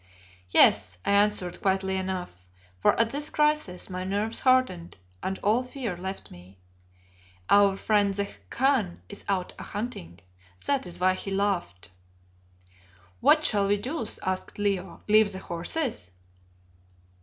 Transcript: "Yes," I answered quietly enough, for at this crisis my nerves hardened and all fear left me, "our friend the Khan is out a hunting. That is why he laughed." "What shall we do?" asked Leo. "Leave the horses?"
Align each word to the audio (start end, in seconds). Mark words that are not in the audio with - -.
"Yes," 0.49 0.97
I 1.05 1.11
answered 1.11 1.61
quietly 1.61 1.95
enough, 1.95 2.47
for 2.79 2.99
at 2.99 3.11
this 3.11 3.29
crisis 3.29 3.87
my 3.87 4.03
nerves 4.03 4.39
hardened 4.39 4.97
and 5.21 5.37
all 5.43 5.61
fear 5.61 5.95
left 5.95 6.31
me, 6.31 6.57
"our 7.51 7.77
friend 7.77 8.11
the 8.11 8.27
Khan 8.49 9.03
is 9.09 9.23
out 9.29 9.53
a 9.59 9.63
hunting. 9.63 10.17
That 10.65 10.87
is 10.87 10.99
why 10.99 11.13
he 11.13 11.29
laughed." 11.29 11.89
"What 13.19 13.43
shall 13.43 13.67
we 13.67 13.77
do?" 13.77 14.07
asked 14.23 14.57
Leo. 14.57 15.03
"Leave 15.07 15.33
the 15.33 15.37
horses?" 15.37 16.09